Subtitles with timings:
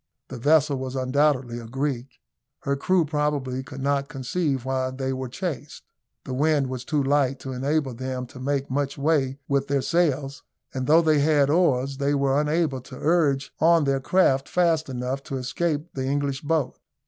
[0.29, 2.19] The vessel was undoubtedly a Greek.
[2.61, 5.83] Her crew probably could not conceive why they were chased.
[6.25, 10.41] The wind was too light to enable them to make much way with their sails;
[10.73, 15.21] and though they had oars, they were unable to urge on their craft fast enough
[15.25, 16.79] to escape the English boat.